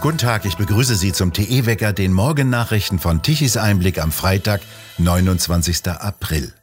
[0.00, 4.60] Guten Tag, ich begrüße Sie zum TE-Wecker, den Morgennachrichten von Tichys Einblick am Freitag,
[4.98, 5.88] 29.
[5.88, 6.54] April.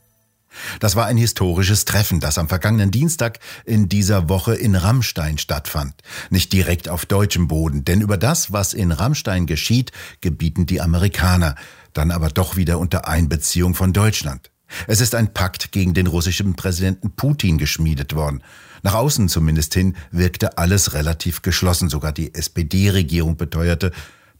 [0.79, 5.95] Das war ein historisches Treffen, das am vergangenen Dienstag in dieser Woche in Rammstein stattfand.
[6.29, 9.91] Nicht direkt auf deutschem Boden, denn über das, was in Rammstein geschieht,
[10.21, 11.55] gebieten die Amerikaner,
[11.93, 14.49] dann aber doch wieder unter Einbeziehung von Deutschland.
[14.87, 18.43] Es ist ein Pakt gegen den russischen Präsidenten Putin geschmiedet worden.
[18.83, 21.89] Nach außen zumindest hin wirkte alles relativ geschlossen.
[21.89, 23.91] Sogar die SPD-Regierung beteuerte,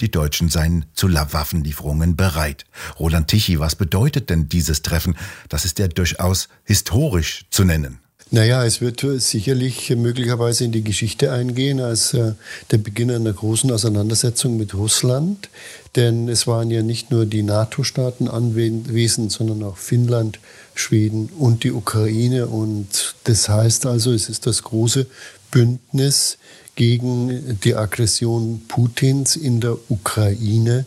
[0.02, 2.66] die Deutschen seien zu Waffenlieferungen bereit.
[3.00, 5.16] Roland Tichy, was bedeutet denn dieses Treffen?
[5.50, 8.00] Das ist ja durchaus historisch zu nennen.
[8.32, 12.34] Naja, es wird sicherlich möglicherweise in die Geschichte eingehen als äh,
[12.72, 15.50] der Beginn einer großen Auseinandersetzung mit Russland.
[15.96, 20.40] Denn es waren ja nicht nur die NATO-Staaten anwesend, sondern auch Finnland,
[20.74, 22.48] Schweden und die Ukraine.
[22.48, 25.06] Und das heißt also, es ist das große
[25.52, 26.40] Bündnis
[26.76, 30.86] gegen die Aggression Putins in der Ukraine.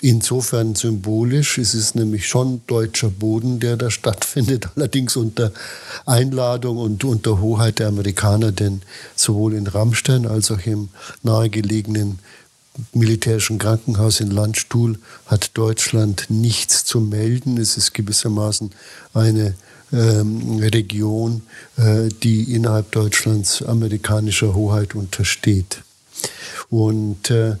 [0.00, 5.52] Insofern symbolisch, es ist nämlich schon deutscher Boden, der da stattfindet, allerdings unter
[6.04, 8.82] Einladung und unter Hoheit der Amerikaner, denn
[9.16, 10.90] sowohl in Rammstein als auch im
[11.22, 12.18] nahegelegenen
[12.92, 17.56] militärischen Krankenhaus in Landstuhl hat Deutschland nichts zu melden.
[17.56, 18.70] Es ist gewissermaßen
[19.14, 19.54] eine
[19.92, 21.42] ähm, Region,
[21.76, 25.82] äh, die innerhalb Deutschlands amerikanischer Hoheit untersteht.
[26.68, 27.56] Und äh,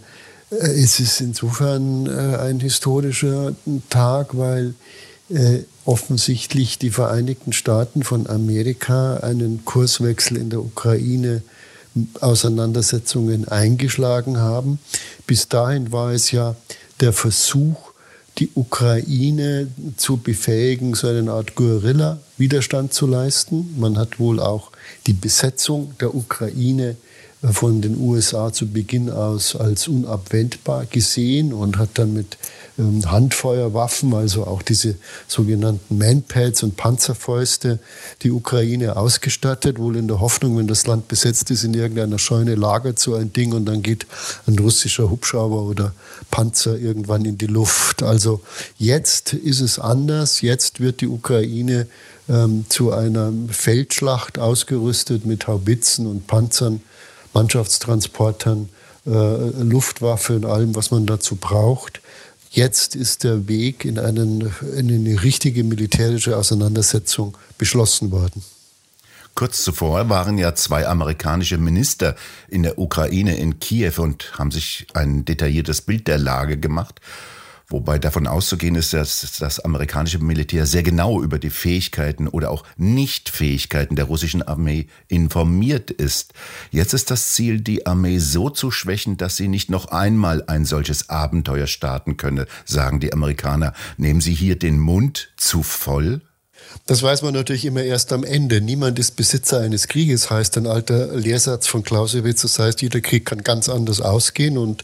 [0.50, 3.54] es ist insofern äh, ein historischer
[3.88, 4.74] Tag, weil
[5.28, 11.42] äh, offensichtlich die Vereinigten Staaten von Amerika einen Kurswechsel in der Ukraine
[12.20, 14.78] Auseinandersetzungen eingeschlagen haben.
[15.26, 16.54] Bis dahin war es ja
[17.00, 17.90] der Versuch,
[18.38, 23.74] die Ukraine zu befähigen, so eine Art Guerilla-Widerstand zu leisten.
[23.78, 24.70] Man hat wohl auch
[25.06, 26.96] die Besetzung der Ukraine
[27.42, 32.36] von den USA zu Beginn aus als unabwendbar gesehen und hat dann mit
[32.78, 37.78] ähm, Handfeuerwaffen, also auch diese sogenannten Manpads und Panzerfäuste,
[38.22, 42.56] die Ukraine ausgestattet, wohl in der Hoffnung, wenn das Land besetzt ist, in irgendeiner Scheune
[42.56, 44.06] lagert so ein Ding und dann geht
[44.46, 45.92] ein russischer Hubschrauber oder
[46.30, 48.02] Panzer irgendwann in die Luft.
[48.02, 48.40] Also
[48.76, 50.42] jetzt ist es anders.
[50.42, 51.86] Jetzt wird die Ukraine
[52.28, 56.80] ähm, zu einer Feldschlacht ausgerüstet mit Haubitzen und Panzern,
[57.32, 58.68] Mannschaftstransportern,
[59.06, 62.00] äh, Luftwaffe und allem, was man dazu braucht.
[62.50, 68.42] Jetzt ist der Weg in, einen, in eine richtige militärische Auseinandersetzung beschlossen worden.
[69.36, 72.16] Kurz zuvor waren ja zwei amerikanische Minister
[72.48, 77.00] in der Ukraine in Kiew und haben sich ein detailliertes Bild der Lage gemacht.
[77.70, 82.64] Wobei davon auszugehen ist, dass das amerikanische Militär sehr genau über die Fähigkeiten oder auch
[82.76, 86.34] Nichtfähigkeiten der russischen Armee informiert ist.
[86.72, 90.64] Jetzt ist das Ziel, die Armee so zu schwächen, dass sie nicht noch einmal ein
[90.64, 93.72] solches Abenteuer starten könne, sagen die Amerikaner.
[93.96, 96.22] Nehmen Sie hier den Mund zu voll?
[96.86, 98.60] Das weiß man natürlich immer erst am Ende.
[98.60, 102.42] Niemand ist Besitzer eines Krieges, heißt ein alter Lehrsatz von Clausewitz.
[102.42, 104.82] Das heißt, jeder Krieg kann ganz anders ausgehen und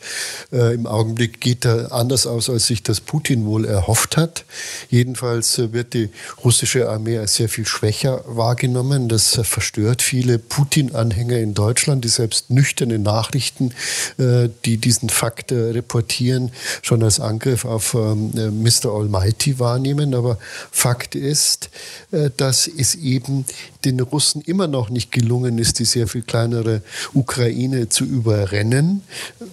[0.53, 4.45] äh, im Augenblick geht er anders aus, als sich das Putin wohl erhofft hat.
[4.89, 6.11] Jedenfalls äh, wird die
[6.45, 9.09] russische Armee als sehr viel schwächer wahrgenommen.
[9.09, 13.73] Das äh, verstört viele Putin-Anhänger in Deutschland, die selbst nüchterne Nachrichten,
[14.19, 18.95] äh, die diesen Fakt äh, reportieren, schon als Angriff auf ähm, äh, Mr.
[18.95, 20.15] Almighty wahrnehmen.
[20.15, 20.39] Aber
[20.71, 21.66] Fakt ist,
[22.13, 23.45] äh, dass es eben
[23.85, 26.83] den Russen immer noch nicht gelungen ist, die sehr viel kleinere
[27.15, 29.03] Ukraine zu überrennen.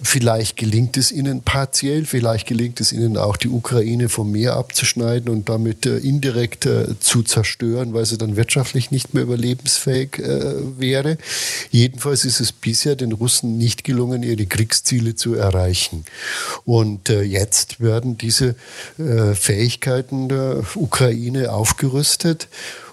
[0.02, 5.28] Vielleicht gelingt es ihnen partiell, vielleicht gelingt es ihnen auch, die Ukraine vom Meer abzuschneiden
[5.28, 10.18] und damit äh, indirekt äh, zu zerstören, weil sie dann wirtschaftlich nicht mehr überlebensfähig
[10.78, 11.18] wäre.
[11.70, 16.04] Jedenfalls ist es bisher den Russen nicht gelungen, ihre Kriegsziele zu erreichen.
[16.64, 18.54] Und jetzt werden diese
[19.34, 22.48] Fähigkeiten der Ukraine aufgerüstet belastet.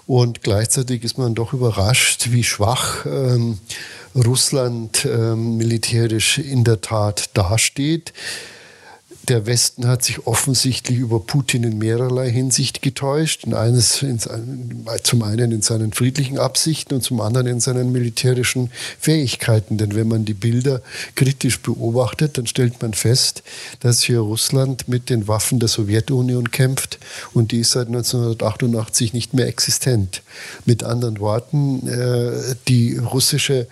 [0.06, 3.58] Und gleichzeitig ist man doch überrascht, wie schwach ähm,
[4.14, 8.12] Russland ähm, militärisch in der Tat dasteht
[9.28, 13.44] der Westen hat sich offensichtlich über Putin in mehrerlei Hinsicht getäuscht.
[13.44, 18.70] In eines, in, zum einen in seinen friedlichen Absichten und zum anderen in seinen militärischen
[18.98, 19.78] Fähigkeiten.
[19.78, 20.82] Denn wenn man die Bilder
[21.14, 23.42] kritisch beobachtet, dann stellt man fest,
[23.80, 26.98] dass hier Russland mit den Waffen der Sowjetunion kämpft
[27.32, 30.22] und die ist seit 1988 nicht mehr existent.
[30.64, 33.68] Mit anderen Worten, äh, die russische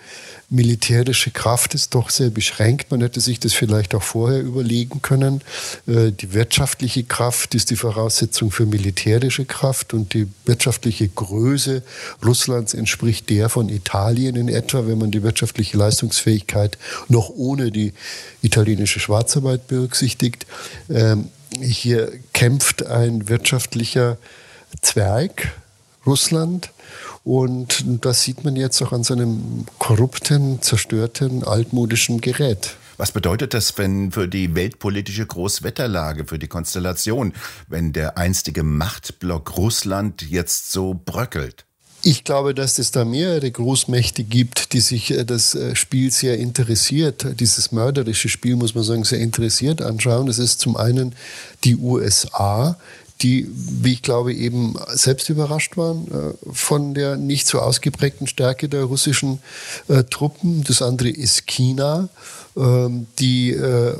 [0.51, 2.91] militärische Kraft ist doch sehr beschränkt.
[2.91, 5.41] Man hätte sich das vielleicht auch vorher überlegen können.
[5.87, 11.83] Äh, die wirtschaftliche Kraft ist die Voraussetzung für militärische Kraft und die wirtschaftliche Größe
[12.23, 16.77] Russlands entspricht der von Italien in etwa, wenn man die wirtschaftliche Leistungsfähigkeit
[17.07, 17.93] noch ohne die
[18.41, 20.45] italienische Schwarzarbeit berücksichtigt.
[20.89, 21.29] Ähm,
[21.61, 24.17] hier kämpft ein wirtschaftlicher
[24.81, 25.53] Zwerg,
[26.05, 26.71] Russland,
[27.23, 32.75] und das sieht man jetzt auch an seinem korrupten, zerstörten, altmodischen Gerät.
[32.97, 37.33] Was bedeutet das, wenn für die weltpolitische Großwetterlage, für die Konstellation,
[37.67, 41.65] wenn der einstige Machtblock Russland jetzt so bröckelt?
[42.03, 46.37] Ich glaube, dass es da mehrere Großmächte gibt, die sich äh, das äh, Spiel sehr
[46.39, 50.25] interessiert, dieses mörderische Spiel, muss man sagen, sehr interessiert anschauen.
[50.25, 51.13] Das ist zum einen
[51.63, 52.75] die USA,
[53.23, 58.69] die, wie ich glaube, eben selbst überrascht waren äh, von der nicht so ausgeprägten Stärke
[58.69, 59.39] der russischen
[59.87, 60.63] äh, Truppen.
[60.63, 62.09] Das andere ist China,
[62.53, 63.93] die äh,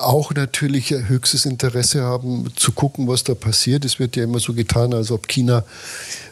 [0.00, 3.84] auch natürlich höchstes Interesse haben zu gucken, was da passiert.
[3.84, 5.64] Es wird ja immer so getan, als ob China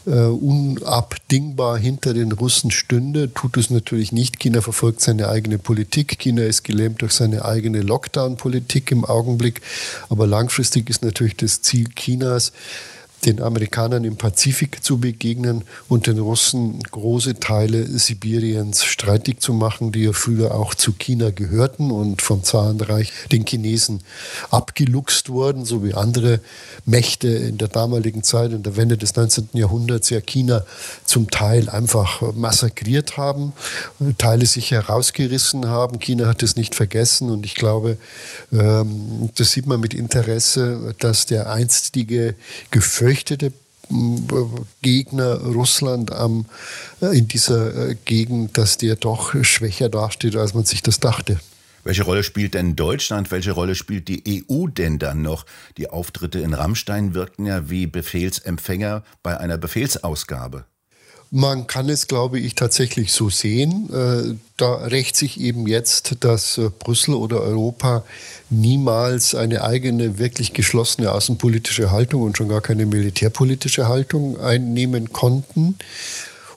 [0.07, 3.33] äh, unabdingbar hinter den Russen stünde.
[3.35, 4.41] Tut es natürlich nicht.
[4.41, 6.19] China verfolgt seine eigene Politik.
[6.19, 9.61] China ist gelähmt durch seine eigene Lockdown-Politik im Augenblick.
[10.09, 12.53] Aber langfristig ist natürlich das Ziel Chinas,
[13.25, 19.93] den Amerikanern im Pazifik zu begegnen und den Russen große Teile Sibiriens streitig zu machen,
[19.93, 24.01] die ja früher auch zu China gehörten und vom Zarenreich den Chinesen
[24.51, 26.41] abgeluchst wurden, so wie andere
[26.85, 29.51] Mächte in der damaligen Zeit, in der Wende des 19.
[29.53, 30.65] Jahrhunderts, ja China
[31.05, 33.53] zum Teil einfach massakriert haben,
[34.19, 36.01] Teile sich herausgerissen haben.
[36.01, 37.99] China hat es nicht vergessen und ich glaube,
[38.53, 42.35] ähm, das sieht man mit Interesse, dass der einstige
[42.73, 43.53] Gefürchtete gefürchtete
[44.81, 46.47] Gegner Russland am,
[47.03, 51.41] äh, in dieser äh, Gegend, dass der doch schwächer dasteht, als man sich das dachte.
[51.85, 53.31] Welche Rolle spielt denn Deutschland?
[53.31, 55.45] Welche Rolle spielt die EU denn dann noch?
[55.77, 60.65] Die Auftritte in Rammstein wirkten ja wie Befehlsempfänger bei einer Befehlsausgabe.
[61.35, 63.89] Man kann es, glaube ich, tatsächlich so sehen.
[63.91, 68.05] Äh, da rächt sich eben jetzt, dass äh, Brüssel oder Europa
[68.51, 75.77] niemals eine eigene, wirklich geschlossene außenpolitische Haltung und schon gar keine militärpolitische Haltung einnehmen konnten.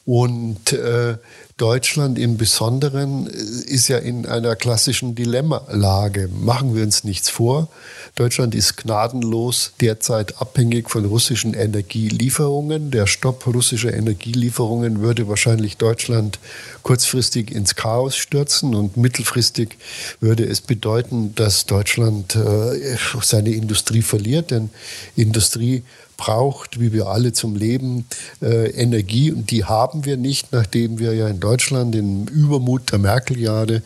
[0.05, 1.17] Und äh,
[1.57, 6.29] Deutschland im Besonderen äh, ist ja in einer klassischen Dilemmalage.
[6.31, 7.69] Machen wir uns nichts vor.
[8.13, 12.91] Deutschland ist gnadenlos derzeit abhängig von russischen Energielieferungen.
[12.91, 16.37] Der Stopp russischer Energielieferungen würde wahrscheinlich Deutschland
[16.83, 19.77] kurzfristig ins Chaos stürzen und mittelfristig
[20.19, 24.51] würde es bedeuten, dass Deutschland äh, seine Industrie verliert.
[24.51, 24.69] Denn
[25.15, 25.83] Industrie
[26.17, 28.05] braucht, wie wir alle zum Leben,
[28.41, 29.31] äh, Energie.
[29.31, 33.81] Und die haben wir nicht, nachdem wir ja in Deutschland im Übermut der Merkel-Jahre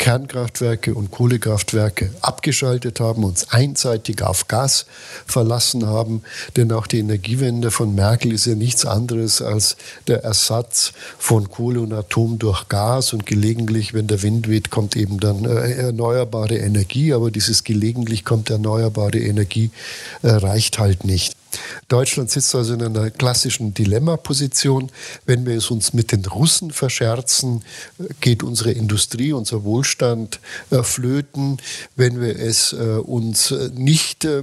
[0.00, 4.86] Kernkraftwerke und Kohlekraftwerke abgeschaltet haben, uns einseitig auf Gas
[5.26, 6.22] verlassen haben.
[6.56, 9.76] Denn auch die Energiewende von Merkel ist ja nichts anderes als
[10.06, 13.12] der Ersatz von Kohle und Atom durch Gas.
[13.12, 17.12] Und gelegentlich, wenn der Wind weht, kommt eben dann äh, erneuerbare Energie.
[17.12, 19.70] Aber dieses gelegentlich kommt erneuerbare Energie
[20.22, 21.39] äh, reicht halt nicht.
[21.88, 24.90] Deutschland sitzt also in einer klassischen Dilemmaposition.
[25.26, 27.64] Wenn wir es uns mit den Russen verscherzen,
[28.20, 31.58] geht unsere Industrie, unser Wohlstand äh, flöten.
[31.96, 34.42] Wenn wir es äh, uns nicht äh,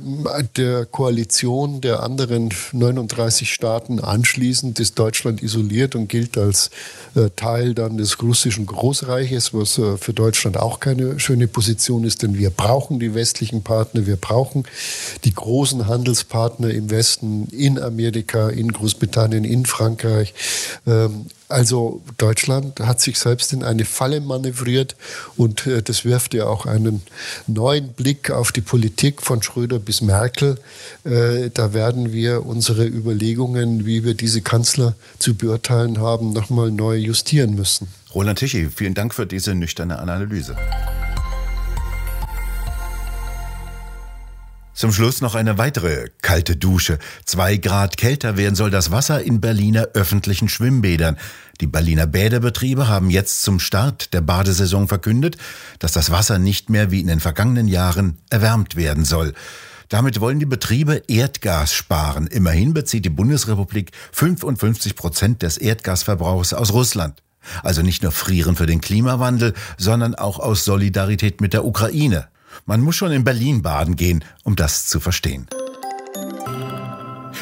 [0.56, 6.70] der Koalition der anderen 39 Staaten anschließen, ist Deutschland isoliert und gilt als
[7.16, 12.38] äh, Teil dann des russischen Großreiches, was für Deutschland auch keine schöne Position ist, denn
[12.38, 14.64] wir brauchen die westlichen Partner, wir brauchen
[15.24, 20.34] die großen Handelspartner im Westen Westen, in Amerika, in Großbritannien, in Frankreich.
[20.88, 24.96] Ähm, also Deutschland hat sich selbst in eine Falle manövriert
[25.38, 27.04] und äh, das wirft ja auch einen
[27.46, 30.58] neuen Blick auf die Politik von Schröder bis Merkel.
[31.06, 36.98] Äh, da werden wir unsere Überlegungen, wie wir diese Kanzler zu beurteilen haben, nochmal neu
[36.98, 37.88] justieren müssen.
[38.14, 40.56] Roland Tichy, vielen Dank für diese nüchterne Analyse.
[44.78, 47.00] Zum Schluss noch eine weitere kalte Dusche.
[47.26, 51.18] Zwei Grad kälter werden soll das Wasser in Berliner öffentlichen Schwimmbädern.
[51.62, 55.38] Die Berliner Bäderbetriebe haben jetzt zum Start der Badesaison verkündet,
[55.80, 59.34] dass das Wasser nicht mehr wie in den vergangenen Jahren erwärmt werden soll.
[59.90, 62.28] Damit wollen die Betriebe Erdgas sparen.
[62.28, 67.24] Immerhin bezieht die Bundesrepublik 55 Prozent des Erdgasverbrauchs aus Russland.
[67.64, 72.28] Also nicht nur frieren für den Klimawandel, sondern auch aus Solidarität mit der Ukraine.
[72.66, 75.48] Man muss schon in Berlin baden gehen, um das zu verstehen.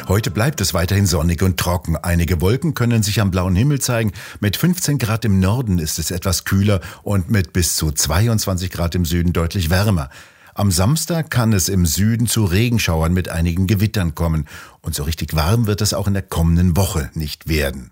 [0.08, 1.96] Heute bleibt es weiterhin sonnig und trocken.
[1.96, 4.12] Einige Wolken können sich am blauen Himmel zeigen.
[4.40, 8.94] Mit 15 Grad im Norden ist es etwas kühler und mit bis zu 22 Grad
[8.94, 10.10] im Süden deutlich wärmer.
[10.54, 14.48] Am Samstag kann es im Süden zu Regenschauern mit einigen Gewittern kommen.
[14.82, 17.92] Und so richtig warm wird es auch in der kommenden Woche nicht werden.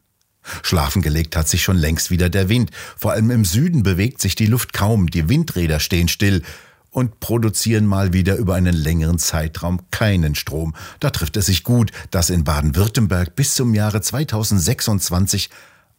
[0.61, 2.71] Schlafen gelegt hat sich schon längst wieder der Wind.
[2.97, 5.09] Vor allem im Süden bewegt sich die Luft kaum.
[5.09, 6.43] Die Windräder stehen still
[6.93, 10.73] und produzieren mal wieder über einen längeren Zeitraum keinen Strom.
[10.99, 15.49] Da trifft es sich gut, dass in Baden-Württemberg bis zum Jahre 2026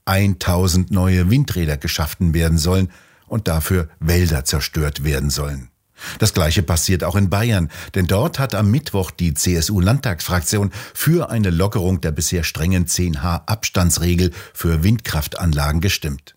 [0.06, 2.90] 1000 neue Windräder geschaffen werden sollen
[3.26, 5.70] und dafür Wälder zerstört werden sollen.
[6.18, 11.50] Das gleiche passiert auch in Bayern, denn dort hat am Mittwoch die CSU-Landtagsfraktion für eine
[11.50, 16.36] Lockerung der bisher strengen 10H Abstandsregel für Windkraftanlagen gestimmt.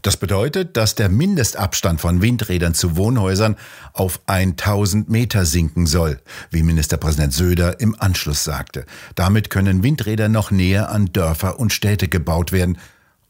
[0.00, 3.56] Das bedeutet, dass der Mindestabstand von Windrädern zu Wohnhäusern
[3.92, 6.20] auf 1000 Meter sinken soll,
[6.50, 8.86] wie Ministerpräsident Söder im Anschluss sagte.
[9.14, 12.78] Damit können Windräder noch näher an Dörfer und Städte gebaut werden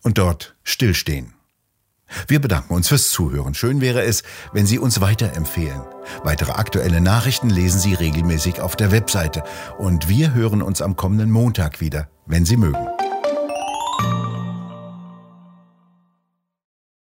[0.02, 1.34] und dort stillstehen.
[2.28, 3.54] Wir bedanken uns fürs Zuhören.
[3.54, 5.80] Schön wäre es, wenn Sie uns weiterempfehlen.
[6.22, 9.42] Weitere aktuelle Nachrichten lesen Sie regelmäßig auf der Webseite.
[9.78, 12.86] Und wir hören uns am kommenden Montag wieder, wenn Sie mögen.